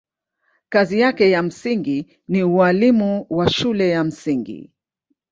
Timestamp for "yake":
0.99-1.31